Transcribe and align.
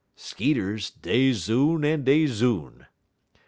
(_Skeeters 0.17 0.91
dey 1.03 1.31
zoon 1.31 1.85
en 1.85 2.03
dey 2.03 2.25
zoon. 2.25 2.87